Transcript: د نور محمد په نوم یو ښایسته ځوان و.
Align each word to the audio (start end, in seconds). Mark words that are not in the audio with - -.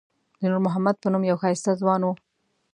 د 0.39 0.41
نور 0.51 0.61
محمد 0.67 0.95
په 0.99 1.07
نوم 1.13 1.23
یو 1.29 1.37
ښایسته 1.41 1.71
ځوان 1.81 2.01
و. 2.03 2.09